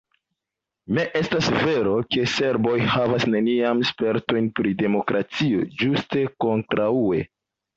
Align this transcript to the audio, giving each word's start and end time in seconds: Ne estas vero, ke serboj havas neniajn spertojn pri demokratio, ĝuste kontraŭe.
Ne 0.97 1.03
estas 1.19 1.49
vero, 1.65 1.91
ke 2.15 2.23
serboj 2.31 2.73
havas 2.93 3.27
neniajn 3.35 3.83
spertojn 3.93 4.49
pri 4.61 4.75
demokratio, 4.83 5.63
ĝuste 5.83 6.25
kontraŭe. 6.47 7.23